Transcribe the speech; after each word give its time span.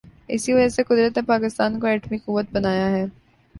اسی 0.27 0.53
وجہ 0.53 0.69
سے 0.69 0.83
قدرت 0.83 1.17
نے 1.17 1.23
پاکستان 1.27 1.79
کو 1.79 1.87
ایٹمی 1.87 2.17
قوت 2.17 2.45
بنایا 2.51 2.89
ہے۔ 2.91 3.05